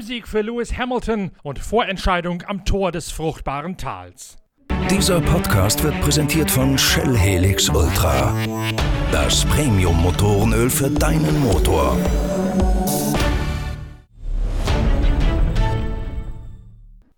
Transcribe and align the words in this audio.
Heimsieg 0.00 0.26
für 0.26 0.40
Lewis 0.40 0.78
Hamilton 0.78 1.30
und 1.42 1.58
Vorentscheidung 1.58 2.42
am 2.46 2.64
Tor 2.64 2.90
des 2.90 3.10
fruchtbaren 3.10 3.76
Tals. 3.76 4.38
Dieser 4.90 5.20
Podcast 5.20 5.84
wird 5.84 6.00
präsentiert 6.00 6.50
von 6.50 6.78
Shell 6.78 7.14
Helix 7.18 7.68
Ultra. 7.68 8.34
Das 9.12 9.44
Premium-Motorenöl 9.44 10.70
für 10.70 10.88
deinen 10.88 11.40
Motor. 11.40 11.98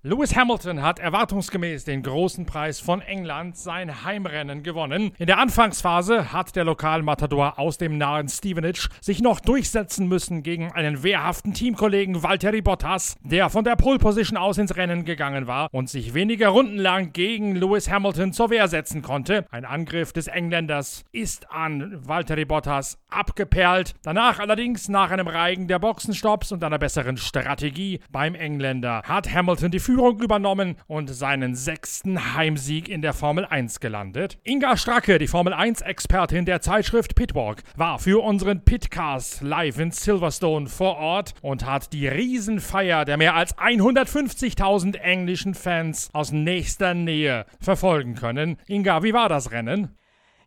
Lewis 0.04 0.34
Hamilton 0.34 0.82
hat 0.82 0.98
erwartungsgemäß 0.98 1.84
den 1.84 2.02
großen 2.02 2.44
Preis 2.44 2.80
von 2.80 3.02
England 3.02 3.56
sein 3.56 4.02
Heimrennen 4.02 4.64
gewonnen. 4.64 5.12
In 5.16 5.28
der 5.28 5.38
Anfangsphase 5.38 6.32
hat 6.32 6.56
der 6.56 6.64
Lokalmatador 6.64 7.56
aus 7.56 7.78
dem 7.78 7.98
nahen 7.98 8.28
Stevenage 8.28 8.88
sich 9.00 9.22
noch 9.22 9.38
durchsetzen 9.38 10.08
müssen 10.08 10.42
gegen 10.42 10.72
einen 10.72 11.04
wehrhaften 11.04 11.54
Teamkollegen 11.54 12.24
Valtteri 12.24 12.62
Bottas, 12.62 13.14
der 13.22 13.48
von 13.48 13.62
der 13.62 13.76
Pole 13.76 14.00
Position 14.00 14.36
aus 14.36 14.58
ins 14.58 14.74
Rennen 14.74 15.04
gegangen 15.04 15.46
war 15.46 15.68
und 15.70 15.88
sich 15.88 16.14
weniger 16.14 16.48
Runden 16.48 16.78
lang 16.78 17.12
gegen 17.12 17.54
Lewis 17.54 17.88
Hamilton 17.88 18.32
zur 18.32 18.50
Wehr 18.50 18.66
setzen 18.66 19.02
konnte. 19.02 19.46
Ein 19.52 19.64
Angriff 19.64 20.12
des 20.12 20.26
Engländers 20.26 21.04
ist 21.12 21.48
an 21.52 21.96
Valtteri 22.04 22.44
Bottas 22.44 22.98
abgeperlt. 23.08 23.94
Danach 24.02 24.40
allerdings 24.40 24.88
nach 24.88 25.12
einem 25.12 25.28
Reigen 25.28 25.68
der 25.68 25.78
Boxenstopps 25.78 26.50
und 26.50 26.64
einer 26.64 26.80
besseren 26.80 27.18
Strategie 27.18 28.00
beim 28.10 28.34
Engländer 28.34 29.02
hat 29.04 29.32
Hamilton 29.32 29.70
die 29.70 29.78
Führung 29.78 29.91
übernommen 29.98 30.76
und 30.86 31.08
seinen 31.08 31.54
sechsten 31.54 32.34
Heimsieg 32.34 32.88
in 32.88 33.02
der 33.02 33.12
Formel 33.12 33.44
1 33.44 33.80
gelandet. 33.80 34.38
Inga 34.44 34.76
Stracke, 34.76 35.18
die 35.18 35.26
Formel 35.26 35.52
1-Expertin 35.52 36.44
der 36.44 36.60
Zeitschrift 36.60 37.14
Pitwalk, 37.14 37.62
war 37.76 37.98
für 37.98 38.22
unseren 38.22 38.64
Pitcast 38.64 39.42
live 39.42 39.78
in 39.78 39.90
Silverstone 39.90 40.68
vor 40.68 40.96
Ort 40.96 41.34
und 41.42 41.66
hat 41.66 41.92
die 41.92 42.08
Riesenfeier 42.08 43.04
der 43.04 43.16
mehr 43.16 43.34
als 43.34 43.56
150.000 43.56 44.96
englischen 44.96 45.54
Fans 45.54 46.10
aus 46.12 46.32
nächster 46.32 46.94
Nähe 46.94 47.46
verfolgen 47.60 48.14
können. 48.14 48.56
Inga, 48.66 49.02
wie 49.02 49.12
war 49.12 49.28
das 49.28 49.50
Rennen? 49.50 49.96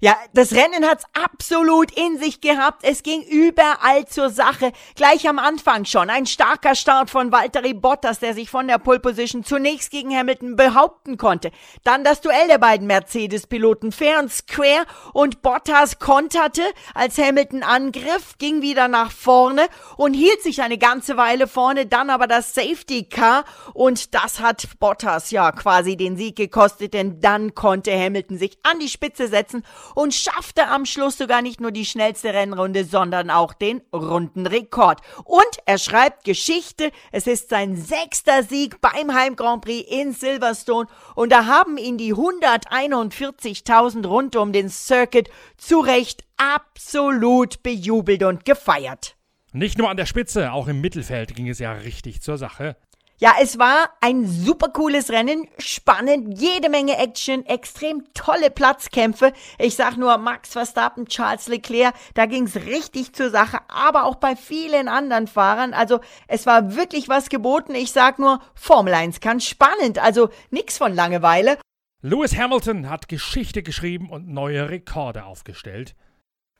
Ja, 0.02 0.18
das 0.34 0.52
Rennen 0.52 0.86
hat's 0.86 1.06
absolut 1.14 1.92
in 1.92 2.18
sich 2.18 2.42
gehabt. 2.42 2.84
Es 2.84 3.02
ging 3.02 3.22
überall 3.22 4.06
zur 4.08 4.30
Sache. 4.30 4.74
Gleich 4.96 5.28
am 5.30 5.40
Anfang 5.40 5.86
schon. 5.86 6.10
Ein 6.10 6.26
starker 6.26 6.76
Start 6.76 7.10
von 7.10 7.32
Valtteri 7.32 7.74
Bottas, 7.74 8.20
der 8.20 8.34
sich 8.34 8.50
von 8.50 8.68
der 8.68 8.78
Pole 8.78 9.00
Position 9.00 9.46
zunächst 9.46 9.92
gegen 9.92 10.16
Hamilton 10.16 10.58
behaupten 10.58 11.18
konnte. 11.18 11.52
Dann 11.84 12.04
das 12.04 12.20
Duell 12.20 12.48
der 12.48 12.58
beiden 12.58 12.88
Mercedes-Piloten 12.88 13.94
fair 13.94 14.20
und 14.20 14.32
square 14.32 14.86
und 15.14 15.42
Bottas 15.42 16.00
konterte, 16.00 16.64
als 16.94 17.18
Hamilton 17.18 17.64
angriff, 17.64 18.38
ging 18.38 18.62
wieder 18.62 18.88
nach 18.88 19.12
vorne 19.12 19.68
und 19.96 20.14
hielt 20.14 20.42
sich 20.42 20.62
eine 20.62 20.78
ganze 20.78 21.16
Weile 21.16 21.48
vorne, 21.48 21.86
dann 21.86 22.10
aber 22.10 22.28
das 22.28 22.54
Safety 22.54 23.06
Car 23.06 23.46
und 23.74 24.14
das 24.14 24.40
hat 24.42 24.68
Bottas 24.80 25.32
ja 25.32 25.52
quasi 25.52 25.96
den 25.96 26.18
Sieg 26.18 26.36
gekostet, 26.36 26.94
denn 26.94 27.22
dann 27.22 27.56
konnte 27.56 27.92
Hamilton 27.92 28.38
sich 28.38 28.58
an 28.64 28.80
die 28.80 28.90
Spitze 28.90 29.28
setzen 29.28 29.64
und 29.94 30.14
schaffte 30.14 30.68
am 30.68 30.86
Schluss 30.86 31.18
sogar 31.18 31.42
nicht 31.42 31.62
nur 31.62 31.72
die 31.72 31.86
schnellste 31.86 32.34
Rennrunde, 32.34 32.86
sondern 32.86 33.30
auch 33.30 33.54
den 33.54 33.82
Rundenrekord. 33.94 35.02
Und 35.24 35.46
er 35.66 35.78
schreibt 35.78 36.24
Geschichte. 36.24 36.92
Es 37.12 37.28
ist 37.28 37.50
sein 37.50 37.76
sechster 37.76 38.44
Sieg 38.44 38.82
beim 38.82 39.14
Heim 39.14 39.36
Grand 39.36 39.64
Prix 39.64 39.90
in 39.90 40.14
Silverstone 40.14 40.88
und 41.16 41.32
da 41.32 41.46
haben 41.46 41.78
ihn 41.78 41.98
die 41.98 42.14
141.000 42.14 44.08
rund 44.08 44.36
um 44.36 44.52
den 44.54 44.70
Circuit 44.70 45.30
zu 45.58 45.80
Recht 45.80 46.24
absolut 46.38 47.64
bejubelt 47.64 48.24
und 48.24 48.46
gefeiert. 48.46 49.16
Nicht 49.56 49.78
nur 49.78 49.90
an 49.90 49.96
der 49.96 50.06
Spitze, 50.06 50.52
auch 50.52 50.68
im 50.68 50.82
Mittelfeld 50.82 51.34
ging 51.34 51.48
es 51.48 51.60
ja 51.60 51.72
richtig 51.72 52.22
zur 52.22 52.38
Sache. 52.38 52.76
Ja, 53.18 53.36
es 53.42 53.58
war 53.58 53.92
ein 54.02 54.28
super 54.28 54.68
cooles 54.68 55.10
Rennen, 55.10 55.48
spannend, 55.58 56.38
jede 56.38 56.68
Menge 56.68 56.98
Action, 56.98 57.46
extrem 57.46 58.04
tolle 58.14 58.52
Platzkämpfe. 58.52 59.32
Ich 59.58 59.76
sag 59.76 59.96
nur 59.96 60.18
Max 60.18 60.50
Verstappen, 60.52 61.06
Charles 61.06 61.48
Leclerc, 61.48 61.96
da 62.14 62.26
ging's 62.26 62.58
richtig 62.58 63.14
zur 63.14 63.30
Sache, 63.30 63.60
aber 63.70 64.04
auch 64.04 64.16
bei 64.16 64.36
vielen 64.36 64.90
anderen 64.90 65.28
Fahrern. 65.28 65.74
Also 65.74 66.02
es 66.28 66.46
war 66.46 66.76
wirklich 66.76 67.08
was 67.08 67.30
geboten. 67.30 67.74
Ich 67.74 67.94
sag 67.94 68.20
nur, 68.20 68.42
Formel 68.54 68.94
1 68.94 69.22
kann 69.22 69.40
spannend, 69.40 69.98
also 69.98 70.28
nix 70.50 70.78
von 70.78 70.94
Langeweile. 70.94 71.58
Lewis 72.02 72.36
Hamilton 72.36 72.90
hat 72.90 73.08
Geschichte 73.08 73.64
geschrieben 73.64 74.10
und 74.10 74.28
neue 74.28 74.70
Rekorde 74.70 75.24
aufgestellt. 75.24 75.96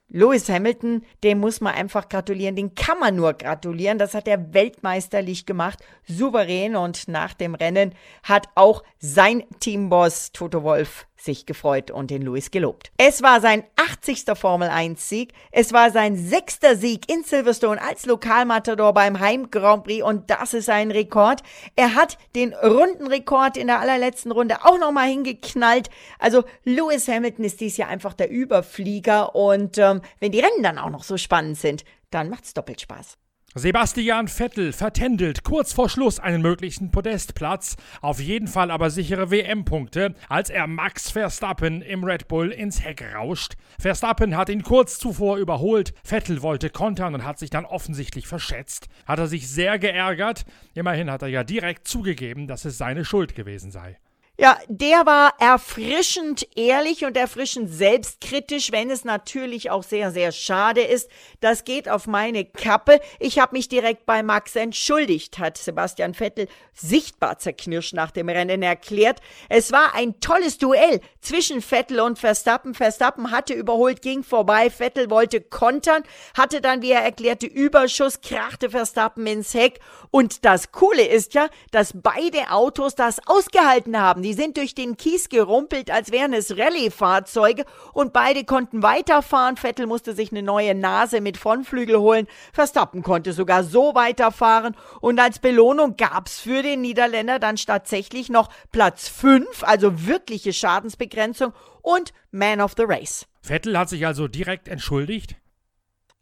Lewis 0.10 0.50
Hamilton, 0.50 1.04
dem 1.24 1.40
muss 1.40 1.62
man 1.62 1.74
einfach 1.74 2.08
gratulieren, 2.10 2.56
den 2.56 2.76
kann 2.76 3.00
man 3.00 3.16
nur 3.16 3.34
gratulieren. 3.34 3.98
Das 3.98 4.14
hat 4.14 4.28
er 4.28 4.54
weltmeisterlich 4.54 5.46
gemacht, 5.46 5.80
souverän 6.08 6.76
und 6.76 7.08
nach 7.08 7.34
dem 7.34 7.56
Rennen 7.56 7.94
hat 8.24 8.48
auch 8.56 8.84
sein 9.00 9.44
Teamboss 9.60 10.32
Toto 10.32 10.64
Wolf 10.64 11.08
sich 11.18 11.46
gefreut 11.46 11.92
und 11.92 12.12
den 12.12 12.22
Lewis 12.22 12.52
gelobt. 12.52 12.92
Es 12.98 13.22
war 13.22 13.42
sein 13.42 13.64
80. 13.76 14.26
Formel 14.36 14.70
1 14.70 15.08
Sieg, 15.10 15.34
es 15.52 15.74
war 15.74 15.92
sein 15.92 16.16
sechster 16.16 16.76
Sieg 16.76 17.12
in 17.12 17.24
Silverstone 17.24 17.82
als 17.82 18.06
Lokalmatador 18.06 18.94
beim 18.94 19.20
Heim 19.20 19.50
Grand 19.52 19.84
Prix 19.84 20.04
und 20.04 20.30
das 20.30 20.54
ist 20.54 20.70
ein 20.70 20.92
Rekord. 20.92 21.42
Er 21.76 21.96
hat 21.96 22.18
den 22.36 22.54
Rundenrekord 22.54 23.58
in 23.58 23.68
der 23.68 23.80
allerletzten 23.80 24.32
Runde 24.32 24.64
auch 24.64 24.78
nochmal 24.78 25.08
hingeknallt. 25.08 25.90
Also 26.20 26.44
Lewis 26.64 27.08
Hamilton 27.08 27.46
ist 27.46 27.62
dies 27.62 27.78
Jahr 27.78 27.90
einfach 27.90 28.14
der 28.14 28.30
Überflieger 28.30 29.36
und 29.36 29.78
ähm, 29.78 30.02
wenn 30.20 30.32
die 30.32 30.40
Rennen 30.40 30.64
dann 30.64 30.78
auch 30.78 30.90
noch 30.90 31.04
so 31.04 31.18
spannend 31.18 31.58
sind, 31.58 31.84
dann 32.12 32.30
macht's 32.30 32.54
doppelt 32.54 32.82
Spaß. 32.82 33.18
Sebastian 33.58 34.28
Vettel 34.28 34.74
vertändelt 34.74 35.46
kurz 35.46 35.72
vor 35.72 35.88
Schluss 35.88 36.20
einen 36.20 36.42
möglichen 36.42 36.92
Podestplatz, 36.92 37.78
auf 38.02 38.20
jeden 38.20 38.50
Fall 38.50 38.70
aber 38.70 38.90
sichere 38.90 39.32
WM-Punkte, 39.32 40.14
als 40.28 40.50
er 40.50 40.68
Max 40.68 41.12
Verstappen 41.12 41.82
im 41.82 42.04
Red 42.04 42.28
Bull 42.28 42.52
ins 42.52 42.84
Heck 42.84 43.02
rauscht. 43.16 43.54
Verstappen 43.80 44.36
hat 44.36 44.50
ihn 44.50 44.62
kurz 44.62 45.00
zuvor 45.00 45.38
überholt, 45.38 45.94
Vettel 46.04 46.42
wollte 46.42 46.70
kontern 46.70 47.14
und 47.14 47.24
hat 47.24 47.40
sich 47.40 47.50
dann 47.50 47.64
offensichtlich 47.64 48.28
verschätzt. 48.28 48.90
Hat 49.06 49.20
er 49.20 49.28
sich 49.28 49.48
sehr 49.48 49.80
geärgert, 49.80 50.44
immerhin 50.74 51.10
hat 51.10 51.22
er 51.22 51.30
ja 51.30 51.46
direkt 51.46 51.88
zugegeben, 51.88 52.48
dass 52.48 52.66
es 52.66 52.78
seine 52.78 53.06
Schuld 53.06 53.36
gewesen 53.36 53.72
sei. 53.72 53.98
Ja, 54.38 54.58
der 54.68 55.06
war 55.06 55.34
erfrischend 55.40 56.46
ehrlich 56.58 57.06
und 57.06 57.16
erfrischend 57.16 57.70
selbstkritisch, 57.72 58.74
wenn 58.74 58.90
es 58.90 59.06
natürlich 59.06 59.72
auch 59.72 59.84
sehr, 59.84 60.12
sehr 60.12 60.34
schade 60.34 60.82
ist. 60.82 61.10
Das 61.40 61.64
geht 61.64 61.88
auf 61.88 62.06
meine 62.06 62.44
Kappe. 62.44 63.00
Ich 63.20 63.40
habe 63.40 63.56
mich 63.56 63.70
direkt 63.70 64.06
bei 64.06 64.24
Max 64.24 64.58
entschuldigt, 64.58 65.40
hat 65.40 65.58
Sebastian 65.58 66.14
Vettel 66.14 66.50
sichtbar 66.74 67.40
zerknirscht 67.40 67.94
nach 67.94 68.12
dem 68.12 68.28
Rennen 68.28 68.62
erklärt. 68.62 69.22
Es 69.48 69.72
war 69.72 69.96
ein 69.96 70.20
tolles 70.20 70.58
Duell 70.58 71.00
zwischen 71.22 71.62
Vettel 71.62 72.02
und 72.02 72.20
Verstappen. 72.20 72.74
Verstappen 72.74 73.32
hatte 73.32 73.54
überholt, 73.54 74.02
ging 74.02 74.22
vorbei. 74.22 74.70
Vettel 74.70 75.10
wollte 75.10 75.40
kontern, 75.40 76.04
hatte 76.38 76.60
dann, 76.60 76.82
wie 76.82 76.92
er 76.92 77.04
erklärte, 77.04 77.48
Überschuss, 77.48 78.20
krachte 78.20 78.70
Verstappen 78.70 79.26
ins 79.28 79.54
Heck. 79.54 79.80
Und 80.12 80.44
das 80.44 80.74
Coole 80.74 81.08
ist 81.08 81.36
ja, 81.36 81.48
dass 81.72 81.94
beide 81.96 82.52
Autos 82.52 82.96
das 82.96 83.26
ausgehalten 83.28 83.98
haben. 83.98 84.25
Die 84.26 84.34
sind 84.34 84.58
durch 84.58 84.74
den 84.74 84.98
Kies 84.98 85.30
gerumpelt, 85.30 85.92
als 85.92 86.12
wären 86.12 86.34
es 86.34 86.58
Rallye-Fahrzeuge 86.58 87.64
und 87.94 88.12
beide 88.12 88.44
konnten 88.44 88.82
weiterfahren. 88.82 89.56
Vettel 89.56 89.86
musste 89.86 90.16
sich 90.16 90.32
eine 90.32 90.42
neue 90.42 90.74
Nase 90.74 91.22
mit 91.22 91.38
Frontflügel 91.38 92.00
holen. 92.00 92.26
Verstappen 92.52 93.04
konnte 93.04 93.34
sogar 93.34 93.64
so 93.64 93.94
weiterfahren 93.94 94.76
und 95.00 95.20
als 95.20 95.38
Belohnung 95.38 95.96
gab's 95.96 96.40
für 96.40 96.64
den 96.64 96.82
Niederländer 96.82 97.38
dann 97.38 97.56
tatsächlich 97.56 98.30
noch 98.30 98.50
Platz 98.72 99.08
5, 99.10 99.62
also 99.62 100.08
wirkliche 100.08 100.54
Schadensbegrenzung 100.54 101.54
und 101.84 102.12
Man 102.32 102.62
of 102.62 102.74
the 102.76 102.86
Race. 102.88 103.28
Vettel 103.44 103.78
hat 103.78 103.90
sich 103.90 104.08
also 104.08 104.28
direkt 104.28 104.68
entschuldigt? 104.68 105.36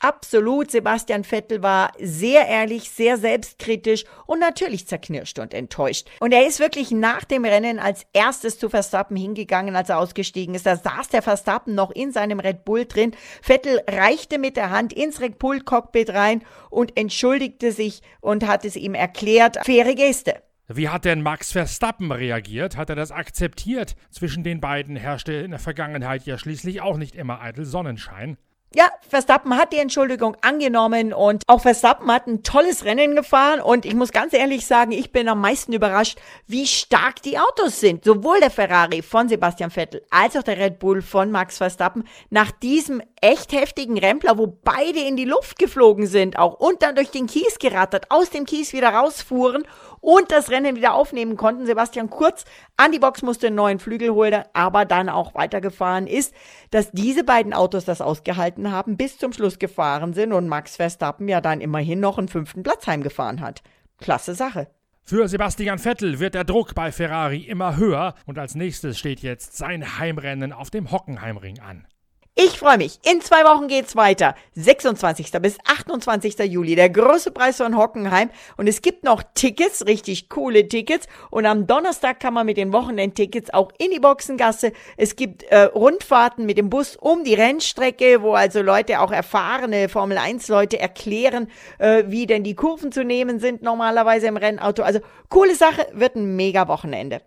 Absolut, 0.04 0.70
Sebastian 0.70 1.24
Vettel 1.24 1.64
war 1.64 1.94
sehr 1.98 2.46
ehrlich, 2.50 2.90
sehr 2.90 3.18
selbstkritisch 3.18 4.04
und 4.26 4.40
natürlich 4.40 4.86
zerknirscht 4.86 5.40
und 5.40 5.54
enttäuscht. 5.54 6.10
Und 6.20 6.34
er 6.34 6.46
ist 6.46 6.60
wirklich 6.60 6.92
nach 6.92 7.24
dem 7.24 7.46
Rennen 7.46 7.80
als 7.80 8.06
erstes 8.12 8.60
zu 8.60 8.68
Verstappen 8.68 9.16
hingegangen, 9.16 9.78
als 9.78 9.88
er 9.88 10.00
ausgestiegen 10.00 10.56
ist. 10.56 10.66
Da 10.66 10.76
saß 10.76 11.08
der 11.08 11.22
Verstappen 11.22 11.74
noch 11.74 11.90
in 11.90 12.12
seinem 12.12 12.42
Red 12.42 12.66
Bull 12.66 12.84
drin. 12.84 13.16
Vettel 13.42 13.80
reichte 13.90 14.40
mit 14.40 14.58
der 14.58 14.72
Hand 14.72 14.92
ins 14.92 15.22
Red 15.22 15.40
Bull 15.40 15.62
Cockpit 15.62 16.10
rein 16.10 16.44
und 16.70 16.98
entschuldigte 16.98 17.72
sich 17.72 18.02
und 18.20 18.46
hat 18.46 18.66
es 18.66 18.76
ihm 18.76 18.96
erklärt. 18.96 19.64
Faire 19.64 19.96
Geste. 19.96 20.44
Wie 20.68 20.90
hat 20.90 21.06
denn 21.06 21.22
Max 21.22 21.54
Verstappen 21.54 22.12
reagiert? 22.12 22.76
Hat 22.76 22.90
er 22.90 22.98
das 22.98 23.12
akzeptiert? 23.12 23.96
Zwischen 24.10 24.44
den 24.44 24.60
beiden 24.60 24.98
herrschte 24.98 25.32
in 25.32 25.52
der 25.52 25.62
Vergangenheit 25.62 26.26
ja 26.26 26.38
schließlich 26.38 26.82
auch 26.82 26.98
nicht 26.98 27.16
immer 27.16 27.40
eitel 27.40 27.64
Sonnenschein. 27.64 28.38
Ja, 28.76 28.86
Verstappen 29.08 29.56
hat 29.56 29.72
die 29.72 29.78
Entschuldigung 29.78 30.36
angenommen 30.42 31.14
und 31.14 31.44
auch 31.46 31.62
Verstappen 31.62 32.12
hat 32.12 32.26
ein 32.26 32.42
tolles 32.42 32.86
Rennen 32.86 33.16
gefahren 33.16 33.62
und 33.62 33.86
ich 33.86 33.94
muss 33.94 34.12
ganz 34.12 34.34
ehrlich 34.34 34.66
sagen, 34.66 34.92
ich 34.92 35.12
bin 35.12 35.30
am 35.30 35.42
meisten 35.42 35.74
überrascht, 35.74 36.18
wie 36.48 36.66
stark 36.66 37.22
die 37.22 37.38
Autos 37.38 37.80
sind. 37.80 38.04
Sowohl 38.04 38.40
der 38.40 38.50
Ferrari 38.50 39.04
von 39.04 39.30
Sebastian 39.30 39.70
Vettel 39.70 40.02
als 40.10 40.36
auch 40.36 40.42
der 40.42 40.58
Red 40.58 40.80
Bull 40.80 41.04
von 41.04 41.30
Max 41.30 41.60
Verstappen 41.60 42.08
nach 42.32 42.50
diesem 42.50 43.04
echt 43.22 43.54
heftigen 43.54 44.00
Rempler, 44.00 44.40
wo 44.40 44.48
beide 44.48 45.02
in 45.02 45.18
die 45.18 45.26
Luft 45.26 45.60
geflogen 45.60 46.08
sind 46.08 46.40
auch 46.40 46.56
und 46.56 46.82
dann 46.82 46.96
durch 46.96 47.12
den 47.12 47.28
Kies 47.28 47.60
gerattert, 47.60 48.10
aus 48.10 48.32
dem 48.32 48.46
Kies 48.46 48.74
wieder 48.74 48.90
rausfuhren 48.90 49.66
und 50.02 50.32
das 50.32 50.50
Rennen 50.50 50.76
wieder 50.76 50.96
aufnehmen 50.96 51.38
konnten. 51.38 51.66
Sebastian 51.66 52.10
Kurz 52.10 52.44
an 52.76 52.92
die 52.92 53.00
Box 53.00 53.22
musste 53.22 53.48
einen 53.48 53.56
neuen 53.56 53.80
Flügel 53.80 54.10
holen, 54.10 54.44
aber 54.52 54.84
dann 54.84 55.08
auch 55.08 55.36
weitergefahren 55.36 56.08
ist, 56.08 56.34
dass 56.72 56.92
diese 56.92 57.24
beiden 57.24 57.54
Autos 57.54 57.86
das 57.86 58.02
ausgehalten 58.02 58.63
haben, 58.72 58.98
bis 58.98 59.18
zum 59.18 59.34
Schluss 59.34 59.60
gefahren 59.60 60.14
sind 60.14 60.34
und 60.34 60.48
Max 60.48 60.76
Verstappen 60.76 61.28
ja 61.28 61.42
dann 61.42 61.62
immerhin 61.62 62.00
noch 62.00 62.18
einen 62.18 62.28
fünften 62.28 62.64
Platz 62.64 62.88
heimgefahren 62.88 63.42
hat. 63.42 63.62
Klasse 64.00 64.36
Sache. 64.36 64.68
Für 65.06 65.28
Sebastian 65.28 65.80
Vettel 65.80 66.20
wird 66.20 66.34
der 66.34 66.46
Druck 66.46 66.76
bei 66.76 66.92
Ferrari 66.92 67.42
immer 67.42 67.76
höher 67.76 68.16
und 68.26 68.40
als 68.40 68.56
nächstes 68.56 68.98
steht 68.98 69.20
jetzt 69.20 69.58
sein 69.58 70.00
Heimrennen 70.00 70.54
auf 70.54 70.70
dem 70.70 70.92
Hockenheimring 70.92 71.60
an. 71.60 71.86
Ich 72.36 72.58
freue 72.58 72.80
mich. 72.80 73.00
In 73.04 73.22
zwei 73.22 73.44
Wochen 73.44 73.68
geht's 73.68 73.96
weiter. 73.96 74.34
26. 74.56 75.32
bis 75.34 75.58
28. 75.66 76.40
Juli. 76.40 76.76
Der 76.76 76.90
große 76.90 77.30
Preis 77.30 77.58
von 77.58 77.78
Hockenheim. 77.78 78.32
Und 78.58 78.66
es 78.66 78.82
gibt 78.82 79.04
noch 79.04 79.22
Tickets, 79.36 79.86
richtig 79.86 80.30
coole 80.30 80.68
Tickets. 80.68 81.06
Und 81.30 81.46
am 81.46 81.68
Donnerstag 81.68 82.20
kann 82.20 82.34
man 82.34 82.48
mit 82.48 82.58
den 82.58 82.74
Wochenendtickets 82.74 83.54
auch 83.54 83.72
in 83.78 83.92
die 83.92 84.00
Boxengasse. 84.00 84.72
Es 84.98 85.16
gibt 85.16 85.44
äh, 85.44 85.66
Rundfahrten 85.66 86.48
mit 86.48 86.58
dem 86.58 86.72
Bus 86.72 86.96
um 86.96 87.24
die 87.24 87.36
Rennstrecke, 87.36 88.24
wo 88.24 88.34
also 88.34 88.64
Leute, 88.64 89.00
auch 89.00 89.12
erfahrene 89.12 89.88
Formel 89.88 90.18
1 90.18 90.48
Leute 90.48 90.80
erklären, 90.80 91.52
äh, 91.78 92.06
wie 92.08 92.26
denn 92.26 92.44
die 92.44 92.56
Kurven 92.56 92.92
zu 92.92 93.04
nehmen 93.04 93.40
sind 93.40 93.62
normalerweise 93.62 94.26
im 94.26 94.38
Rennauto. 94.38 94.82
Also 94.82 95.02
coole 95.30 95.54
Sache, 95.54 95.86
wird 95.94 96.16
ein 96.16 96.36
mega 96.36 96.68
Wochenende. 96.68 97.22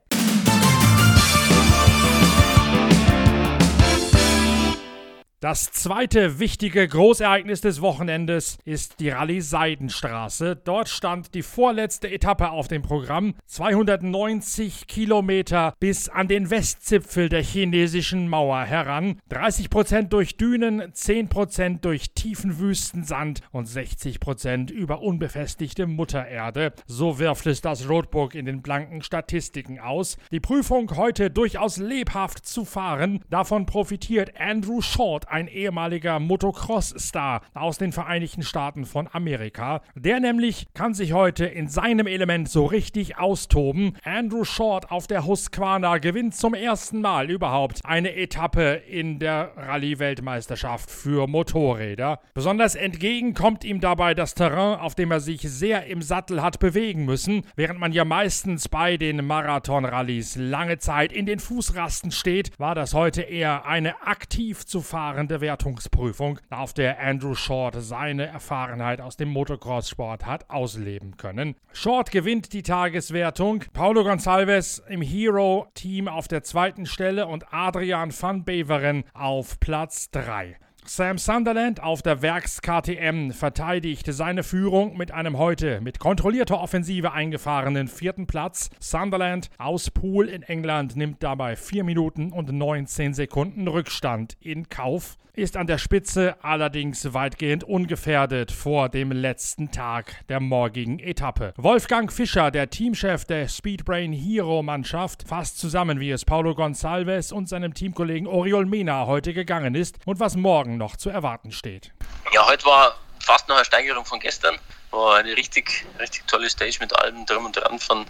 Das 5.40 5.70
zweite 5.70 6.38
wichtige 6.38 6.88
Großereignis 6.88 7.60
des 7.60 7.82
Wochenendes 7.82 8.56
ist 8.64 9.00
die 9.00 9.10
Rallye 9.10 9.42
Seidenstraße. 9.42 10.56
Dort 10.56 10.88
stand 10.88 11.34
die 11.34 11.42
vorletzte 11.42 12.10
Etappe 12.10 12.48
auf 12.48 12.68
dem 12.68 12.80
Programm. 12.80 13.34
290 13.44 14.86
Kilometer 14.86 15.74
bis 15.78 16.08
an 16.08 16.28
den 16.28 16.48
Westzipfel 16.48 17.28
der 17.28 17.42
chinesischen 17.42 18.30
Mauer 18.30 18.62
heran. 18.64 19.20
30 19.28 19.68
Prozent 19.68 20.12
durch 20.14 20.38
Dünen, 20.38 20.94
10 20.94 21.28
Prozent 21.28 21.84
durch 21.84 22.14
tiefen 22.14 22.58
Wüstensand 22.58 23.42
und 23.52 23.66
60 23.66 24.20
Prozent 24.20 24.70
über 24.70 25.02
unbefestigte 25.02 25.86
Muttererde. 25.86 26.72
So 26.86 27.18
wirft 27.18 27.46
es 27.46 27.60
das 27.60 27.90
Roadbook 27.90 28.34
in 28.34 28.46
den 28.46 28.62
blanken 28.62 29.02
Statistiken 29.02 29.80
aus. 29.80 30.16
Die 30.30 30.40
Prüfung 30.40 30.96
heute 30.96 31.30
durchaus 31.30 31.76
lebhaft 31.76 32.46
zu 32.46 32.64
fahren. 32.64 33.22
Davon 33.28 33.66
profitiert 33.66 34.32
Andrew 34.40 34.80
Short 34.80 35.25
ein 35.28 35.48
ehemaliger 35.48 36.20
Motocross-Star 36.20 37.42
aus 37.54 37.78
den 37.78 37.92
Vereinigten 37.92 38.42
Staaten 38.42 38.84
von 38.84 39.08
Amerika. 39.12 39.82
Der 39.94 40.20
nämlich 40.20 40.66
kann 40.74 40.94
sich 40.94 41.12
heute 41.12 41.46
in 41.46 41.68
seinem 41.68 42.06
Element 42.06 42.48
so 42.48 42.66
richtig 42.66 43.18
austoben. 43.18 43.96
Andrew 44.04 44.44
Short 44.44 44.90
auf 44.90 45.06
der 45.06 45.26
Husqvarna 45.26 45.98
gewinnt 45.98 46.34
zum 46.34 46.54
ersten 46.54 47.00
Mal 47.00 47.30
überhaupt 47.30 47.80
eine 47.84 48.14
Etappe 48.14 48.82
in 48.88 49.18
der 49.18 49.52
Rallye-Weltmeisterschaft 49.56 50.90
für 50.90 51.26
Motorräder. 51.26 52.20
Besonders 52.34 52.74
entgegen 52.74 53.34
kommt 53.34 53.64
ihm 53.64 53.80
dabei 53.80 54.14
das 54.14 54.34
Terrain, 54.34 54.78
auf 54.78 54.94
dem 54.94 55.10
er 55.10 55.20
sich 55.20 55.40
sehr 55.42 55.86
im 55.86 56.02
Sattel 56.02 56.42
hat 56.42 56.58
bewegen 56.58 57.04
müssen, 57.04 57.42
während 57.56 57.80
man 57.80 57.92
ja 57.92 58.04
meistens 58.04 58.68
bei 58.68 58.96
den 58.96 59.26
Marathon-Rallyes 59.26 60.36
lange 60.36 60.78
Zeit 60.78 61.12
in 61.12 61.26
den 61.26 61.38
Fußrasten 61.38 62.10
steht, 62.10 62.52
war 62.58 62.74
das 62.74 62.94
heute 62.94 63.22
eher 63.22 63.66
eine 63.66 64.02
aktiv 64.02 64.64
zu 64.64 64.80
fahrende 64.80 65.15
fahrende 65.16 65.40
Wertungsprüfung, 65.40 66.40
auf 66.50 66.74
der 66.74 67.00
Andrew 67.00 67.34
Short 67.34 67.74
seine 67.78 68.26
Erfahrenheit 68.26 69.00
aus 69.00 69.16
dem 69.16 69.30
Motocross-Sport 69.30 70.26
hat 70.26 70.50
ausleben 70.50 71.16
können. 71.16 71.54
Short 71.72 72.10
gewinnt 72.10 72.52
die 72.52 72.62
Tageswertung, 72.62 73.64
Paulo 73.72 74.02
Gonçalves 74.02 74.86
im 74.88 75.00
Hero-Team 75.00 76.08
auf 76.08 76.28
der 76.28 76.42
zweiten 76.42 76.84
Stelle 76.84 77.28
und 77.28 77.50
Adrian 77.50 78.12
van 78.12 78.44
Beveren 78.44 79.04
auf 79.14 79.58
Platz 79.58 80.10
3. 80.10 80.58
Sam 80.88 81.18
Sunderland 81.18 81.82
auf 81.82 82.00
der 82.02 82.22
Werks-KTM 82.22 83.32
verteidigt 83.32 84.06
seine 84.08 84.44
Führung 84.44 84.96
mit 84.96 85.10
einem 85.10 85.36
heute 85.36 85.80
mit 85.80 85.98
kontrollierter 85.98 86.60
Offensive 86.60 87.12
eingefahrenen 87.12 87.88
vierten 87.88 88.28
Platz. 88.28 88.70
Sunderland 88.78 89.50
aus 89.58 89.90
Pool 89.90 90.28
in 90.28 90.44
England 90.44 90.94
nimmt 90.94 91.24
dabei 91.24 91.56
4 91.56 91.82
Minuten 91.82 92.30
und 92.30 92.52
19 92.52 93.14
Sekunden 93.14 93.66
Rückstand 93.66 94.36
in 94.40 94.68
Kauf 94.68 95.18
ist 95.36 95.58
an 95.58 95.66
der 95.66 95.76
Spitze 95.76 96.34
allerdings 96.42 97.12
weitgehend 97.12 97.62
ungefährdet 97.62 98.50
vor 98.50 98.88
dem 98.88 99.12
letzten 99.12 99.70
Tag 99.70 100.26
der 100.28 100.40
morgigen 100.40 100.98
Etappe. 100.98 101.52
Wolfgang 101.58 102.10
Fischer, 102.10 102.50
der 102.50 102.70
Teamchef 102.70 103.26
der 103.26 103.46
Speedbrain 103.46 104.14
Hero 104.14 104.62
Mannschaft, 104.62 105.28
fasst 105.28 105.58
zusammen, 105.58 106.00
wie 106.00 106.10
es 106.10 106.24
Paulo 106.24 106.52
Gonçalves 106.52 107.34
und 107.34 107.50
seinem 107.50 107.74
Teamkollegen 107.74 108.26
Oriol 108.26 108.64
Mena 108.64 109.06
heute 109.06 109.34
gegangen 109.34 109.74
ist 109.74 109.98
und 110.06 110.20
was 110.20 110.36
morgen 110.36 110.75
noch 110.76 110.96
zu 110.96 111.10
erwarten 111.10 111.52
steht. 111.52 111.92
Ja, 112.32 112.46
heute 112.46 112.64
war 112.64 112.96
fast 113.20 113.48
noch 113.48 113.56
eine 113.56 113.64
Steigerung 113.64 114.04
von 114.04 114.20
gestern. 114.20 114.58
War 114.90 115.16
eine 115.16 115.36
richtig, 115.36 115.84
richtig 115.98 116.26
tolle 116.26 116.48
Stage 116.48 116.78
mit 116.80 116.94
allem 116.96 117.26
drum 117.26 117.46
und 117.46 117.56
dran 117.56 117.78
von 117.78 118.06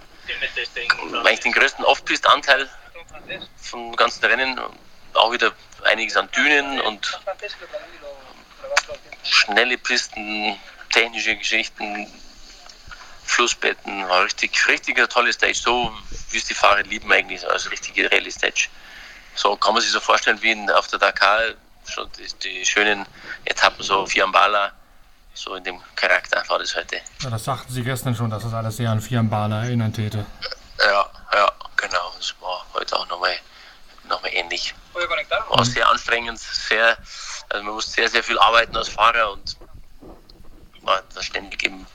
eigentlich 1.25 1.41
den 1.41 1.53
größten 1.53 1.85
Off-Pist-Anteil 1.85 2.69
vom 3.57 3.95
ganzen 3.97 4.25
Rennen. 4.25 4.61
Auch 5.15 5.33
wieder 5.33 5.53
einiges 5.85 6.17
an 6.17 6.29
Dünen 6.33 6.81
und 6.81 7.21
schnelle 9.23 9.79
Pisten, 9.79 10.57
technische 10.91 11.37
Geschichten, 11.37 12.07
Flussbetten, 13.25 14.09
war 14.09 14.25
richtig, 14.25 14.67
richtig 14.69 14.97
eine 14.97 15.09
tolle 15.09 15.33
Stage, 15.33 15.55
so 15.55 15.93
wie 16.31 16.39
es 16.39 16.45
die 16.45 16.55
Fahrer 16.55 16.83
lieben 16.83 17.11
eigentlich, 17.13 17.47
also 17.49 17.69
richtige 17.71 18.11
Rallye 18.11 18.31
Stage. 18.31 18.69
So 19.35 19.57
kann 19.57 19.75
man 19.75 19.83
sich 19.83 19.91
so 19.91 20.01
vorstellen 20.01 20.41
wie 20.43 20.53
in, 20.53 20.71
auf 20.71 20.87
der 20.89 20.99
Dakar, 20.99 21.55
schon 21.91 22.11
die, 22.19 22.27
die 22.43 22.67
schönen 22.67 23.07
Etappen, 23.45 23.83
so 23.83 24.07
Fiambala, 24.07 24.73
so 25.35 25.55
in 25.55 25.65
dem 25.65 25.81
Charakter 25.95 26.43
war 26.49 26.59
das 26.59 26.75
heute. 26.75 27.01
Ja, 27.23 27.31
das 27.31 27.45
sagten 27.45 27.73
Sie 27.73 27.83
gestern 27.83 28.15
schon, 28.15 28.31
dass 28.31 28.43
das 28.43 28.55
alles 28.55 28.77
sehr 28.77 28.91
an 28.91 29.01
Fiambala 29.01 29.65
erinnern 29.65 29.93
täte. 29.93 30.25
Ja, 30.79 31.11
ja, 31.33 31.53
genau, 31.77 32.13
das 32.17 32.35
war 32.41 32.67
heute 32.75 32.97
auch 32.97 33.09
nochmal 33.09 33.37
nochmal 34.09 34.33
ähnlich. 34.35 34.75
War 34.95 35.65
sehr 35.65 35.89
anstrengend, 35.89 36.39
sehr, 36.39 36.97
also 37.51 37.65
man 37.65 37.75
muss 37.75 37.93
sehr, 37.93 38.09
sehr 38.09 38.23
viel 38.23 38.39
arbeiten 38.39 38.77
als 38.77 38.89
Fahrer 38.89 39.33
und 39.33 39.57
war 40.83 41.03
da 41.15 41.23
ständig 41.23 41.65
eben 41.65 41.87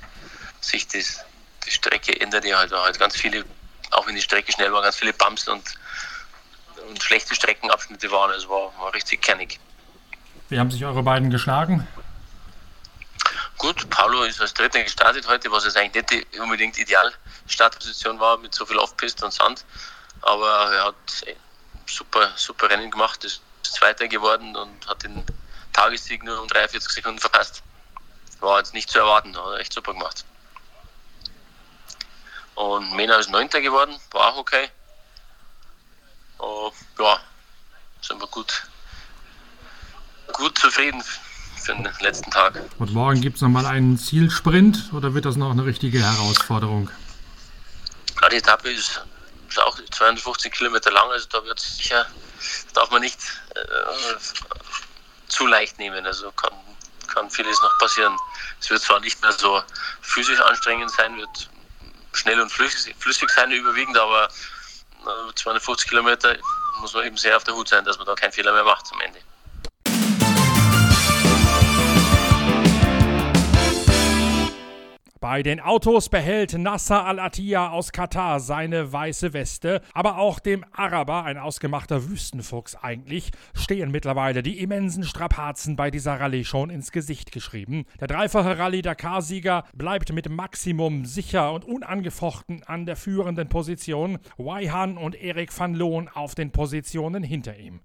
sich 0.59 0.87
das, 0.87 1.23
die 1.65 1.71
Strecke 1.71 2.19
ändert 2.19 2.45
ja 2.45 2.57
halt, 2.57 2.71
halt 2.71 2.99
ganz 2.99 3.15
viele, 3.15 3.45
auch 3.91 4.05
wenn 4.05 4.15
die 4.15 4.21
Strecke 4.21 4.51
schnell 4.51 4.71
war, 4.71 4.81
ganz 4.81 4.97
viele 4.97 5.13
Bumps 5.13 5.47
und, 5.47 5.63
und 6.87 7.01
schlechte 7.01 7.33
Streckenabschnitte 7.33 8.11
waren. 8.11 8.31
Es 8.31 8.47
war, 8.47 8.71
war 8.77 8.93
richtig 8.93 9.21
kernig. 9.21 9.59
Wie 10.51 10.59
haben 10.59 10.69
sich 10.69 10.83
eure 10.83 11.01
beiden 11.01 11.29
geschlagen? 11.29 11.87
Gut, 13.57 13.89
Paulo 13.89 14.23
ist 14.23 14.41
als 14.41 14.53
Dritter 14.53 14.83
gestartet 14.83 15.25
heute, 15.25 15.49
was 15.49 15.63
jetzt 15.63 15.77
eigentlich 15.77 16.05
nicht 16.11 16.39
unbedingt 16.41 16.77
ideal 16.77 17.13
Startposition 17.47 18.19
war 18.19 18.37
mit 18.37 18.53
so 18.53 18.65
viel 18.65 18.77
Off-Pist 18.77 19.23
und 19.23 19.31
Sand. 19.31 19.63
Aber 20.23 20.73
er 20.73 20.83
hat 20.87 20.95
super, 21.85 22.33
super 22.35 22.69
Rennen 22.69 22.91
gemacht, 22.91 23.23
ist 23.23 23.41
Zweiter 23.63 24.09
geworden 24.09 24.53
und 24.57 24.89
hat 24.89 25.03
den 25.03 25.23
Tagessieg 25.71 26.21
nur 26.25 26.41
um 26.41 26.49
43 26.49 26.95
Sekunden 26.95 27.19
verpasst. 27.19 27.63
War 28.41 28.57
jetzt 28.57 28.73
nicht 28.73 28.89
zu 28.89 28.99
erwarten, 28.99 29.33
hat 29.37 29.45
er 29.53 29.59
echt 29.59 29.71
super 29.71 29.93
gemacht. 29.93 30.25
Und 32.55 32.93
Mena 32.97 33.15
ist 33.15 33.29
Neunter 33.29 33.61
geworden, 33.61 33.97
war 34.11 34.33
auch 34.33 34.37
okay. 34.39 34.69
Uh, 36.39 36.71
ja, 36.99 37.21
sind 38.01 38.19
wir 38.19 38.27
gut, 38.27 38.63
gut 40.41 40.57
zufrieden 40.57 41.01
für 41.63 41.73
den 41.73 41.87
letzten 42.01 42.31
Tag. 42.31 42.59
Und 42.79 42.93
morgen 42.93 43.21
gibt 43.21 43.37
es 43.37 43.41
nochmal 43.41 43.65
einen 43.65 43.97
Zielsprint 43.97 44.89
oder 44.93 45.13
wird 45.13 45.25
das 45.25 45.35
noch 45.35 45.51
eine 45.51 45.65
richtige 45.65 45.99
Herausforderung? 45.99 46.89
Ja, 48.21 48.29
die 48.29 48.37
Etappe 48.37 48.69
ist 48.71 49.01
ist 49.51 49.59
auch 49.59 49.77
250 49.91 50.51
Kilometer 50.51 50.91
lang, 50.91 51.11
also 51.11 51.27
da 51.29 51.43
wird 51.43 51.59
sicher, 51.59 52.05
darf 52.73 52.89
man 52.89 53.01
nicht 53.01 53.19
äh, 53.55 53.61
zu 55.27 55.45
leicht 55.45 55.77
nehmen. 55.77 56.05
Also 56.05 56.31
kann, 56.31 56.53
kann 57.07 57.29
vieles 57.29 57.61
noch 57.61 57.77
passieren. 57.77 58.17
Es 58.59 58.69
wird 58.69 58.81
zwar 58.81 58.99
nicht 59.01 59.21
mehr 59.21 59.33
so 59.33 59.61
physisch 60.01 60.39
anstrengend 60.39 60.91
sein, 60.91 61.17
wird 61.17 61.49
schnell 62.13 62.39
und 62.39 62.51
flüssig, 62.51 62.95
flüssig 62.99 63.29
sein 63.29 63.51
überwiegend, 63.51 63.97
aber 63.97 64.29
250 65.35 65.89
Kilometer 65.89 66.37
muss 66.79 66.93
man 66.93 67.05
eben 67.05 67.17
sehr 67.17 67.35
auf 67.35 67.43
der 67.43 67.53
Hut 67.53 67.67
sein, 67.67 67.83
dass 67.85 67.97
man 67.97 68.07
da 68.07 68.15
keinen 68.15 68.31
Fehler 68.31 68.53
mehr 68.53 68.63
macht 68.63 68.85
am 68.91 69.01
Ende. 69.01 69.19
Bei 75.21 75.43
den 75.43 75.59
Autos 75.59 76.09
behält 76.09 76.57
Nasser 76.57 77.05
Al-Attiyah 77.05 77.69
aus 77.69 77.91
Katar 77.91 78.39
seine 78.39 78.91
weiße 78.91 79.33
Weste, 79.33 79.81
aber 79.93 80.17
auch 80.17 80.39
dem 80.39 80.65
Araber, 80.71 81.25
ein 81.25 81.37
ausgemachter 81.37 82.09
Wüstenfuchs 82.09 82.75
eigentlich, 82.75 83.29
stehen 83.53 83.91
mittlerweile 83.91 84.41
die 84.41 84.57
immensen 84.57 85.03
Strapazen 85.03 85.75
bei 85.75 85.91
dieser 85.91 86.19
Rallye 86.19 86.43
schon 86.43 86.71
ins 86.71 86.91
Gesicht 86.91 87.31
geschrieben. 87.31 87.85
Der 87.99 88.07
dreifache 88.07 88.57
Rallye-Dakar-Sieger 88.57 89.65
bleibt 89.75 90.11
mit 90.11 90.27
Maximum 90.27 91.05
sicher 91.05 91.53
und 91.53 91.65
unangefochten 91.65 92.63
an 92.63 92.87
der 92.87 92.95
führenden 92.95 93.47
Position, 93.47 94.17
Waihan 94.37 94.97
und 94.97 95.13
Erik 95.13 95.55
van 95.55 95.75
Loon 95.75 96.09
auf 96.09 96.33
den 96.33 96.51
Positionen 96.51 97.21
hinter 97.21 97.55
ihm. 97.59 97.81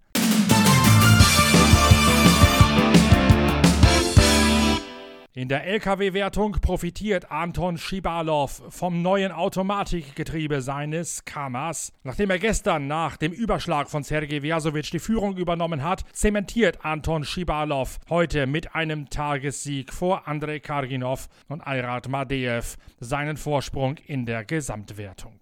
In 5.36 5.50
der 5.50 5.66
Lkw-Wertung 5.66 6.52
profitiert 6.62 7.30
Anton 7.30 7.76
Schibalov 7.76 8.62
vom 8.70 9.02
neuen 9.02 9.32
Automatikgetriebe 9.32 10.62
seines 10.62 11.26
Kamas. 11.26 11.92
Nachdem 12.04 12.30
er 12.30 12.38
gestern 12.38 12.86
nach 12.86 13.18
dem 13.18 13.32
Überschlag 13.32 13.90
von 13.90 14.02
Sergei 14.02 14.40
Versovic 14.40 14.90
die 14.90 14.98
Führung 14.98 15.36
übernommen 15.36 15.82
hat, 15.82 16.04
zementiert 16.14 16.86
Anton 16.86 17.22
Schibalov 17.22 17.98
heute 18.08 18.46
mit 18.46 18.74
einem 18.74 19.10
Tagessieg 19.10 19.92
vor 19.92 20.26
Andrei 20.26 20.58
Karginov 20.58 21.28
und 21.48 21.60
Ayrat 21.60 22.08
Madeev 22.08 22.78
seinen 22.98 23.36
Vorsprung 23.36 23.96
in 24.06 24.24
der 24.24 24.42
Gesamtwertung. 24.42 25.38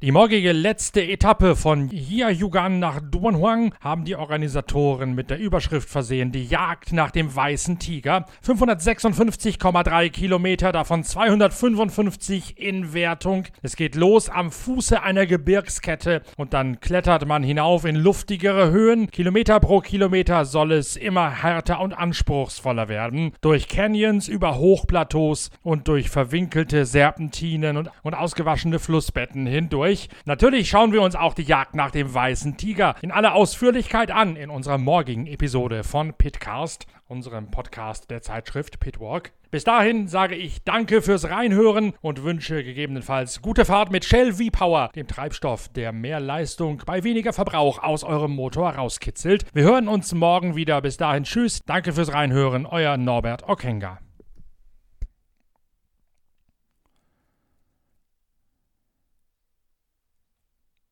Die 0.00 0.12
morgige 0.12 0.52
letzte 0.52 1.02
Etappe 1.02 1.56
von 1.56 1.90
Jiayugan 1.90 2.78
nach 2.78 3.00
Duanhuang 3.00 3.74
haben 3.80 4.04
die 4.04 4.14
Organisatoren 4.14 5.16
mit 5.16 5.28
der 5.28 5.40
Überschrift 5.40 5.88
versehen, 5.88 6.30
die 6.30 6.44
Jagd 6.44 6.92
nach 6.92 7.10
dem 7.10 7.34
weißen 7.34 7.80
Tiger. 7.80 8.24
556,3 8.46 10.10
Kilometer, 10.10 10.70
davon 10.70 11.02
255 11.02 12.60
in 12.60 12.92
Wertung. 12.92 13.46
Es 13.62 13.74
geht 13.74 13.96
los 13.96 14.28
am 14.28 14.52
Fuße 14.52 15.02
einer 15.02 15.26
Gebirgskette 15.26 16.22
und 16.36 16.54
dann 16.54 16.78
klettert 16.78 17.26
man 17.26 17.42
hinauf 17.42 17.84
in 17.84 17.96
luftigere 17.96 18.70
Höhen. 18.70 19.10
Kilometer 19.10 19.58
pro 19.58 19.80
Kilometer 19.80 20.44
soll 20.44 20.70
es 20.70 20.94
immer 20.94 21.42
härter 21.42 21.80
und 21.80 21.92
anspruchsvoller 21.92 22.88
werden. 22.88 23.32
Durch 23.40 23.66
Canyons 23.66 24.28
über 24.28 24.58
Hochplateaus 24.58 25.50
und 25.64 25.88
durch 25.88 26.08
verwinkelte 26.08 26.86
Serpentinen 26.86 27.76
und, 27.76 27.90
und 28.04 28.14
ausgewaschene 28.14 28.78
Flussbetten 28.78 29.44
hindurch 29.48 29.87
durch. 29.88 30.08
Natürlich 30.26 30.68
schauen 30.68 30.92
wir 30.92 31.02
uns 31.02 31.16
auch 31.16 31.34
die 31.34 31.42
Jagd 31.42 31.74
nach 31.74 31.90
dem 31.90 32.12
weißen 32.12 32.56
Tiger 32.56 32.94
in 33.00 33.10
aller 33.10 33.34
Ausführlichkeit 33.34 34.10
an 34.10 34.36
in 34.36 34.50
unserer 34.50 34.78
morgigen 34.78 35.26
Episode 35.26 35.82
von 35.82 36.12
Pitcast, 36.12 36.86
unserem 37.06 37.50
Podcast 37.50 38.10
der 38.10 38.20
Zeitschrift 38.20 38.80
Pitwalk. 38.80 39.32
Bis 39.50 39.64
dahin 39.64 40.08
sage 40.08 40.34
ich 40.34 40.62
Danke 40.64 41.00
fürs 41.00 41.30
Reinhören 41.30 41.94
und 42.02 42.22
wünsche 42.22 42.62
gegebenenfalls 42.62 43.40
gute 43.40 43.64
Fahrt 43.64 43.90
mit 43.90 44.04
Shell 44.04 44.34
V-Power, 44.34 44.90
dem 44.94 45.06
Treibstoff, 45.06 45.70
der 45.70 45.92
mehr 45.92 46.20
Leistung 46.20 46.82
bei 46.84 47.02
weniger 47.02 47.32
Verbrauch 47.32 47.82
aus 47.82 48.04
eurem 48.04 48.32
Motor 48.32 48.72
rauskitzelt. 48.72 49.46
Wir 49.54 49.62
hören 49.62 49.88
uns 49.88 50.12
morgen 50.12 50.54
wieder. 50.54 50.82
Bis 50.82 50.98
dahin, 50.98 51.24
tschüss. 51.24 51.60
Danke 51.64 51.94
fürs 51.94 52.12
Reinhören. 52.12 52.66
Euer 52.66 52.98
Norbert 52.98 53.48
Okenga. 53.48 54.00